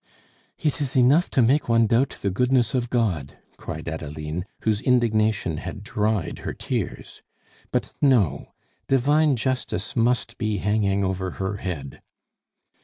"It 0.57 0.81
is 0.81 0.95
enough 0.95 1.29
to 1.29 1.43
make 1.43 1.69
one 1.69 1.85
doubt 1.85 2.17
the 2.23 2.31
goodness 2.31 2.73
of 2.73 2.89
God!" 2.89 3.37
cried 3.57 3.87
Adeline, 3.87 4.47
whose 4.61 4.81
indignation 4.81 5.57
had 5.57 5.83
dried 5.83 6.39
her 6.39 6.53
tears. 6.55 7.21
"But, 7.71 7.93
no! 8.01 8.47
Divine 8.87 9.35
justice 9.35 9.95
must 9.95 10.39
be 10.39 10.57
hanging 10.57 11.03
over 11.03 11.29
her 11.37 11.57
head." 11.57 12.01